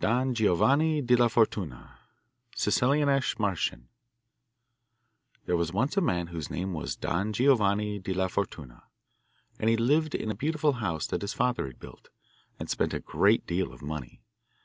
[0.00, 1.96] Don Giovanni De La Fortuna
[2.56, 3.86] Sicilianische Mahrchen
[5.46, 8.82] There was once a man whose name was Don Giovanni de la Fortuna,
[9.60, 12.08] and he lived in a beautiful house that his father had built,
[12.58, 14.22] and spent a great deal of money.